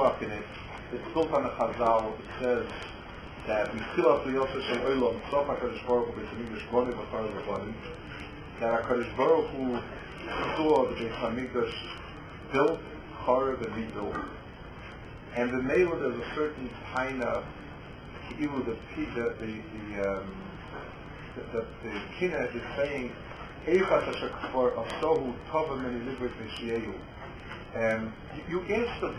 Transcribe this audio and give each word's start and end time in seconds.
ruach 0.00 0.22
in 0.22 0.30
it. 0.30 0.44
It's 0.92 1.14
built 1.14 1.32
on 1.32 1.42
the 1.44 1.50
Chazal. 1.50 2.18
It 2.18 2.24
says 2.40 2.66
that 3.46 3.72
we 3.74 3.80
still 3.92 4.16
have 4.16 4.24
to 4.24 4.32
Yosef 4.32 4.62
Shem 4.64 4.78
Olam, 4.78 5.20
Sof 5.30 5.46
HaKadosh 5.46 5.86
Baruch 5.86 6.14
Hu, 6.14 6.20
B'Tzimim 6.20 6.56
Yishbonim, 6.56 6.94
B'Char 6.94 7.46
L'Vonim, 7.46 7.74
that 8.60 8.82
HaKadosh 8.82 9.16
Baruch 9.16 9.50
Hu 9.50 9.78
saw 10.56 10.88
the 10.88 10.94
Beis 10.96 11.12
HaMikdash 11.18 11.74
built, 12.52 12.80
Charev, 13.24 13.66
and 13.66 13.76
rebuilt. 13.76 14.16
And 15.36 15.50
the 15.52 15.62
Mela, 15.62 15.98
there's 15.98 16.20
a 16.20 16.34
certain 16.34 16.70
of, 17.22 17.44
even 18.38 18.64
the, 18.64 18.76
the, 18.96 19.04
the, 19.14 19.62
the, 19.94 20.08
um, 20.08 20.34
the, 21.36 21.42
the, 21.52 21.66
the 21.84 22.00
Kina 22.18 22.38
is 22.54 22.62
saying, 22.76 23.12
Eichas 23.66 24.14
HaShakfor 24.14 24.74
Asohu 24.74 25.34
Tova 25.50 25.80
Meni 25.80 26.00
Librit 26.10 26.32
V'Shiehu. 26.40 26.94
Um, 27.72 28.12
you, 28.48 28.60
you 28.62 28.66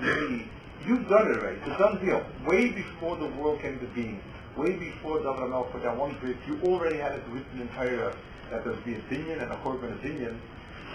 me, 0.01 0.49
you've 0.87 1.07
done 1.07 1.31
it 1.31 1.37
already. 1.37 1.57
It's 1.57 1.67
a 1.67 1.77
done 1.77 2.03
deal. 2.03 2.23
Way 2.45 2.69
before 2.71 3.15
the 3.17 3.27
world 3.27 3.61
came 3.61 3.79
to 3.79 3.85
being, 3.87 4.21
way 4.57 4.73
before 4.73 5.19
Amel 5.19 5.63
put 5.71 5.83
down 5.83 5.97
one 5.97 6.15
brick, 6.19 6.37
you 6.47 6.59
already 6.63 6.97
had 6.97 7.13
it 7.13 7.23
written 7.29 7.61
in 7.61 7.67
Torah 7.69 8.15
that 8.49 8.63
there'd 8.63 8.83
be 8.83 8.95
a 8.95 9.01
dinyan 9.01 9.41
and 9.41 9.51
a 9.51 9.55
korban 9.57 9.97
dinyan. 10.01 10.37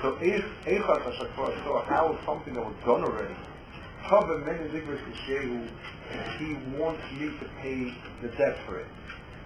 So 0.02 0.12
Eichas 0.16 1.02
HaShakfor 1.02 1.65
saw 1.65 1.83
how 1.84 2.19
something 2.27 2.55
that 2.55 2.65
was 2.65 2.74
done 2.84 3.02
already. 3.05 3.34
Tova 4.05 4.45
Meni 4.45 4.69
Librit 4.69 5.01
V'Shiehu, 5.01 5.69
and 6.12 6.21
he 6.38 6.55
wants 6.79 7.02
you 7.18 7.30
to 7.38 7.45
pay 7.60 7.95
the 8.23 8.29
debt 8.37 8.57
for 8.66 8.79
it. 8.79 8.87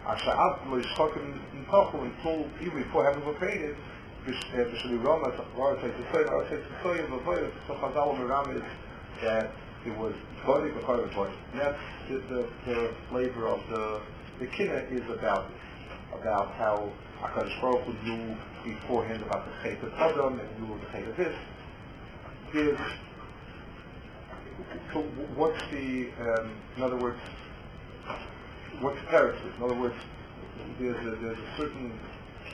Asha'ab 0.05 0.70
lo 0.70 0.80
yishchokim 0.80 1.38
in 1.55 1.64
Pachu 1.66 2.02
until 2.02 2.48
even 2.61 2.83
before 2.83 3.05
having 3.05 3.22
been 3.22 3.34
created, 3.36 3.77
is 4.27 4.36
that 9.22 9.50
it 9.87 9.97
was 9.97 10.15
Body 10.47 10.70
B'char 10.70 11.09
V'voy. 11.09 11.33
That's 11.55 11.79
the, 12.09 12.19
the, 12.29 12.48
the 12.66 12.95
flavor 13.09 13.47
of 13.47 13.61
the, 13.69 14.01
the 14.39 14.47
Kina 14.47 14.75
is 14.91 15.09
about 15.11 15.47
it, 15.47 16.20
about 16.20 16.53
how 16.55 16.91
HaKadosh 17.20 17.61
Baruch 17.61 17.84
Hu 17.84 17.92
knew 18.09 18.37
beforehand 18.64 19.22
about 19.22 19.47
the 19.47 19.53
Chet 19.62 19.83
of 19.83 19.92
Adam 19.95 20.41
and 20.41 20.69
knew 20.69 20.78
the 20.78 20.87
Chet 20.92 21.09
of 21.09 21.17
this. 21.17 21.37
There's, 22.53 22.78
so 24.92 25.00
what's 25.34 25.62
the, 25.70 26.11
um, 26.20 26.53
in 26.77 26.83
other 26.83 26.97
words, 26.97 27.20
what's 28.81 29.00
character? 29.09 29.50
In 29.56 29.62
other 29.62 29.75
words, 29.75 29.94
there's 30.78 31.06
a, 31.06 31.17
there's 31.17 31.39
a 31.39 31.56
certain 31.56 31.98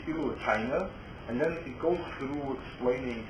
kilu 0.05 0.39
China, 0.45 0.91
and 1.29 1.41
then 1.41 1.53
it 1.53 1.79
goes 1.81 1.99
through 2.19 2.59
explaining 2.69 3.27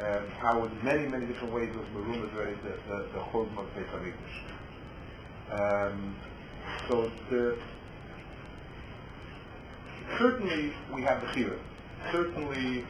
um, 0.00 0.28
how 0.38 0.64
in 0.64 0.84
many, 0.84 1.08
many 1.08 1.26
different 1.26 1.54
ways 1.54 1.70
is 1.70 1.76
already 1.94 2.56
the, 2.62 2.76
the, 2.88 3.06
the 3.12 3.20
Chorban 3.32 3.58
of 3.58 3.66
Beis 3.74 3.88
HaMikdash. 3.90 4.36
Um, 5.52 6.16
so 6.88 7.10
the, 7.30 7.56
certainly 10.18 10.72
we 10.92 11.02
have 11.02 11.20
the 11.20 11.26
Chira. 11.28 11.58
Certainly 12.12 12.84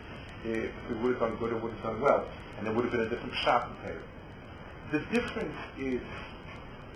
if 0.45 0.71
it 0.91 0.97
would 1.03 1.13
have 1.13 1.21
done 1.21 1.37
good, 1.37 1.53
it 1.53 1.63
would 1.63 1.73
have 1.75 1.83
done 1.83 2.01
well, 2.01 2.27
and 2.59 2.67
there 2.67 2.75
would 2.75 2.85
have 2.85 2.93
been 2.93 3.03
a 3.03 3.09
different 3.09 3.35
shop 3.35 3.71
in. 3.85 3.97
The 4.93 5.05
difference 5.13 5.57
is 5.79 6.01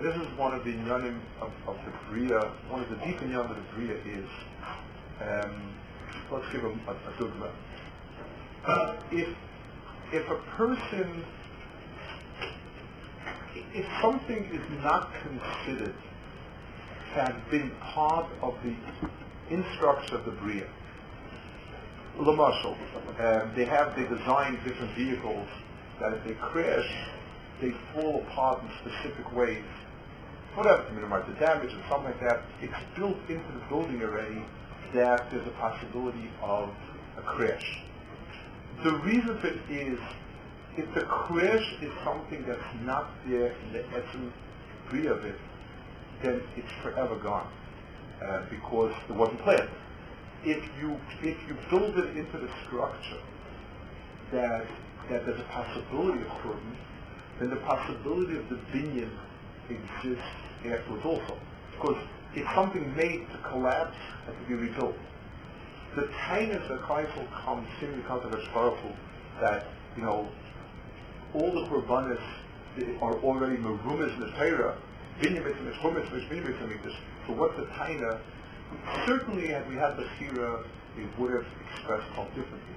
this 0.00 0.16
is 0.16 0.38
one 0.38 0.54
of 0.54 0.64
the 0.64 0.72
inyanim 0.72 1.20
of, 1.40 1.52
of 1.66 1.76
the 1.84 1.92
Bria, 2.08 2.52
one 2.70 2.82
of 2.82 2.88
the 2.88 2.96
deep 3.04 3.18
inyanim 3.18 3.50
of 3.50 3.56
the 3.56 3.62
Bria 3.74 3.96
is, 3.96 4.28
um, 5.20 5.74
let's 6.32 6.50
give 6.52 6.64
a, 6.64 6.68
a, 6.68 6.70
a 6.70 7.12
dugma. 7.18 7.50
If, 9.12 9.28
if 10.12 10.28
a 10.28 10.36
person, 10.56 11.24
if 13.74 13.86
something 14.02 14.44
is 14.52 14.82
not 14.82 15.10
considered 15.22 15.94
to 15.94 17.20
have 17.20 17.50
been 17.50 17.70
part 17.80 18.26
of 18.42 18.56
the 18.62 18.74
instruction 19.54 20.16
of 20.16 20.24
the 20.24 20.32
Bria, 20.32 20.66
Lamashal, 22.18 22.76
um, 23.20 23.52
they 23.54 23.64
have, 23.64 23.96
they 23.96 24.04
design 24.04 24.58
different 24.64 24.94
vehicles 24.94 25.48
that 26.00 26.12
if 26.14 26.24
they 26.24 26.34
crash, 26.34 26.90
they 27.60 27.72
fall 27.92 28.24
apart 28.26 28.62
in 28.62 28.90
specific 28.90 29.32
ways 29.34 29.64
whatever, 30.54 30.84
to 30.84 30.92
minimize 30.92 31.24
the 31.28 31.34
damage 31.34 31.72
or 31.72 31.82
something 31.88 32.10
like 32.10 32.20
that, 32.20 32.42
it's 32.60 32.74
built 32.96 33.16
into 33.28 33.52
the 33.52 33.64
building 33.68 34.02
already 34.02 34.42
that 34.94 35.30
there's 35.30 35.46
a 35.46 35.50
possibility 35.52 36.28
of 36.42 36.70
a 37.16 37.22
crash. 37.22 37.80
The 38.82 38.92
reason 38.92 39.38
for 39.38 39.48
it 39.48 39.60
is, 39.70 39.98
if 40.78 40.94
the 40.94 41.02
crash 41.02 41.74
is 41.82 41.92
something 42.02 42.44
that's 42.46 42.74
not 42.82 43.10
there 43.26 43.52
in 43.52 43.72
the 43.72 43.86
essence 43.88 44.32
of 44.92 45.24
it, 45.24 45.38
then 46.22 46.40
it's 46.56 46.72
forever 46.82 47.16
gone 47.16 47.46
uh, 48.24 48.42
because 48.50 48.92
it 49.08 49.14
wasn't 49.14 49.40
planned. 49.42 49.68
If 50.44 50.64
you 50.80 50.98
if 51.22 51.36
you 51.46 51.56
build 51.70 51.96
it 51.98 52.16
into 52.16 52.38
the 52.38 52.48
structure 52.66 53.22
that 54.32 54.66
that 55.10 55.26
there's 55.26 55.40
a 55.40 55.44
possibility 55.44 56.22
of 56.22 56.28
curtain, 56.42 56.76
then 57.38 57.50
the 57.50 57.56
possibility 57.56 58.36
of 58.36 58.48
the 58.48 58.56
binyan 58.72 59.10
exists 59.68 60.24
afterwards 60.64 61.04
also. 61.04 61.38
Because 61.72 62.02
it's 62.34 62.54
something 62.54 62.94
made 62.96 63.26
to 63.30 63.38
collapse 63.48 63.96
and 64.26 64.36
to 64.36 64.44
be 64.48 64.54
rebuilt. 64.54 64.96
The 65.96 66.08
tightness 66.28 66.68
that 66.68 66.82
Kaisel 66.82 67.26
comes 67.44 67.66
simply 67.80 68.02
because 68.02 68.24
of 68.24 68.54
Baruch 68.54 68.78
that, 69.40 69.66
you 69.96 70.02
know, 70.02 70.28
all 71.34 71.50
the 71.50 71.66
Korbanis 71.66 72.20
are 73.00 73.14
already 73.14 73.56
marumas 73.56 74.14
in 74.14 74.20
the 74.20 74.30
Torah, 74.32 74.76
binyamis 75.20 75.58
and 75.58 75.74
chumis, 75.74 76.08
binyamis 76.28 76.62
and 76.62 76.92
So 77.26 77.32
what's 77.32 77.56
the 77.56 77.66
taina? 77.66 78.20
Certainly, 79.04 79.48
had 79.48 79.68
we 79.68 79.74
had 79.74 79.96
the 79.96 80.06
Sira, 80.16 80.64
it 80.96 81.18
would 81.18 81.32
have 81.32 81.46
expressed 81.68 82.08
itself 82.10 82.28
differently. 82.36 82.74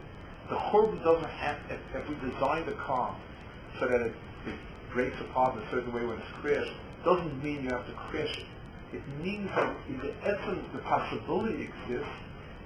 The 0.49 0.55
Churban 0.55 1.03
doesn't 1.03 1.29
have, 1.29 1.57
if, 1.69 1.79
if 1.93 2.09
we 2.09 2.15
design 2.31 2.65
the 2.65 2.73
car 2.73 3.15
so 3.79 3.87
that 3.87 4.01
it, 4.01 4.13
it 4.47 4.55
breaks 4.91 5.19
apart 5.21 5.55
in 5.55 5.61
a 5.61 5.69
certain 5.69 5.93
way 5.93 6.03
when 6.03 6.17
it's 6.17 6.31
crashed, 6.41 6.73
doesn't 7.05 7.43
mean 7.43 7.63
you 7.63 7.69
have 7.69 7.85
to 7.85 7.93
crash 7.93 8.37
it. 8.39 8.45
It 8.95 9.07
means 9.23 9.49
that 9.55 9.75
in 9.87 9.99
the 9.99 10.13
essence 10.23 10.65
the 10.73 10.79
possibility 10.79 11.63
exists 11.63 12.09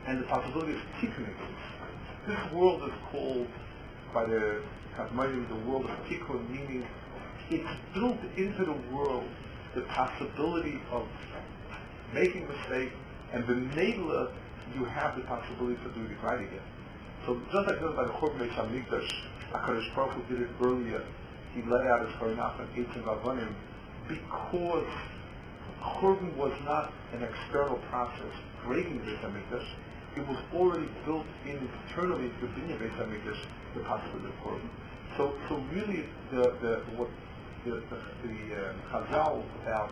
and 0.07 0.21
the 0.21 0.23
possibility 0.23 0.73
of 0.73 0.81
tikkun. 0.99 1.27
This 2.27 2.53
world 2.53 2.83
is 2.83 2.93
called 3.11 3.47
by 4.13 4.25
the 4.25 4.61
Kadmainim 4.95 5.47
the 5.49 5.69
world 5.69 5.85
of 5.85 5.91
tikkun, 6.07 6.49
meaning 6.49 6.87
it's 7.49 7.69
built 7.93 8.17
into 8.37 8.65
the 8.65 8.95
world 8.95 9.27
the 9.75 9.81
possibility 9.81 10.79
of 10.91 11.07
making 12.13 12.45
a 12.45 12.47
mistake 12.47 12.91
and 13.33 13.45
the 13.45 13.53
Nela 13.53 14.31
you 14.75 14.85
have 14.85 15.15
the 15.15 15.23
possibility 15.23 15.79
of 15.85 15.93
doing 15.93 16.11
it 16.11 16.23
right 16.23 16.39
again. 16.39 16.63
So 17.25 17.39
just 17.51 17.67
like 17.67 17.79
by 17.79 18.03
the 18.03 18.13
Churban 18.13 18.39
Beis 18.39 18.53
HaMikdash, 18.55 19.09
HaKadosh 19.51 19.95
Baruch 19.95 20.13
Hu 20.13 20.35
did 20.35 20.41
it 20.43 20.49
earlier. 20.61 21.03
He 21.53 21.61
let 21.63 21.85
out 21.87 22.05
his 22.05 22.15
Korinach 22.15 22.59
and 22.59 22.69
Eitzim 22.75 23.03
Avanim 23.03 23.53
because 24.07 24.87
Churban 25.81 26.35
was 26.35 26.53
not 26.65 26.93
an 27.13 27.23
external 27.23 27.77
process 27.89 28.33
breaking 28.65 28.99
the 28.99 29.11
Beis 29.11 29.19
HaMikdash, 29.19 29.67
it 30.17 30.27
was 30.27 30.41
already 30.53 30.89
built 31.05 31.25
in 31.45 31.61
internally 31.61 32.31
the 32.41 32.47
Binyan 32.47 32.81
Beis 32.81 32.89
HaMikdash, 32.97 33.37
the 33.75 33.81
of 33.81 34.33
Churban. 34.41 34.69
So, 35.15 35.37
so 35.47 35.61
really, 35.71 36.09
the, 36.31 36.57
the, 36.61 36.81
what 36.97 37.09
the, 37.65 37.83
the, 37.89 37.99
the 38.25 38.69
um, 38.69 38.75
Chazal 38.89 39.43
about 39.61 39.91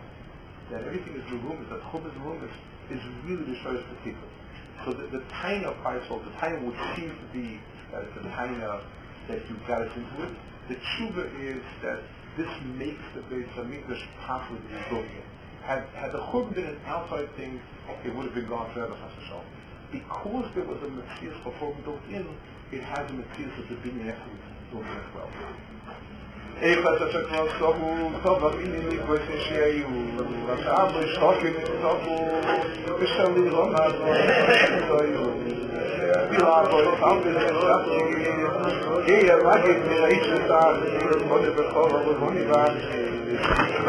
that 0.72 0.82
everything 0.82 1.14
is 1.14 1.30
room 1.30 1.62
is 1.62 1.70
that 1.70 1.80
Churban 1.92 2.10
is 2.10 2.18
room 2.26 2.42
is, 2.42 2.98
is 2.98 3.02
really 3.24 3.44
the 3.44 3.56
Shoyas 3.62 3.84
Petitah. 3.86 4.84
So 4.84 4.90
the, 4.90 5.06
the 5.06 5.22
tiny 5.30 5.64
of 5.64 5.76
the 5.78 6.30
tiny 6.40 6.58
would 6.66 6.76
seem 6.96 7.10
to 7.10 7.26
be 7.32 7.60
it's 7.94 8.16
a 8.18 8.28
tiny 8.30 8.58
that 8.58 9.48
you 9.48 9.56
got 9.68 9.82
us 9.82 9.92
into 9.96 10.24
it. 10.24 10.36
The 10.68 10.74
tshuva 10.74 11.24
is 11.40 11.62
that 11.82 12.02
this 12.36 12.50
makes 12.74 13.02
the 13.14 13.20
Beis 13.30 13.48
Hamikdash 13.54 14.02
possible 14.26 14.58
to 14.58 14.62
be 14.62 14.90
built 14.90 15.06
in. 15.06 15.22
Had, 15.62 15.86
had 15.94 16.12
the 16.12 16.18
Churban 16.18 16.54
been 16.54 16.66
an 16.66 16.80
outside 16.84 17.34
thing, 17.36 17.60
it 18.04 18.14
would 18.14 18.26
have 18.26 18.34
been 18.34 18.48
gone 18.48 18.72
forever, 18.74 18.96
Chas 18.98 19.40
because 19.92 20.46
there 20.54 20.64
was 20.64 20.82
a 20.82 20.88
Matthias 20.88 21.36
performed 21.44 21.84
built 21.84 22.00
in, 22.10 22.26
it 22.72 22.82
has 22.82 23.10
a 23.10 23.14
Matthias 23.14 23.52
for 23.56 23.62
the 23.62 23.80
bin 23.80 24.00
and 24.00 24.10
echo 24.10 24.30
to 24.72 24.78
as 24.82 25.14
well. 25.14 25.30
Eva 26.62 26.96
says 26.98 27.14
a 27.14 27.22
close 27.28 27.52
to 27.52 27.72
who 27.72 28.16
some 28.24 28.42
of 28.42 28.58
in 28.60 28.72
the 28.72 29.04
voice 29.04 29.20
she 29.46 29.54
a 29.54 29.76
you 29.76 29.84
was 30.48 30.60
a 30.64 30.88
boy 30.88 31.04
stalking 31.12 31.52
to 31.52 31.74
talk 31.84 32.00
to 32.00 32.16
you 32.80 32.96
can 32.96 33.06
show 33.12 33.28
me 33.28 33.44
on 33.52 33.72
my 33.72 33.88
door 33.92 34.16
to 34.88 35.04
you 35.04 35.56
Ja, 36.26 36.64
ja, 36.66 36.72
ja, 36.72 36.82
ja, 36.82 37.66
ja, 37.66 37.76
ja, 37.76 38.02
ja, 43.68 43.76